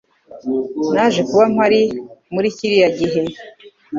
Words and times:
Naje 0.93 1.21
kuba 1.29 1.43
mpari 1.53 1.81
muri 2.33 2.47
kiriya 2.57 2.89
gihe. 2.99 3.21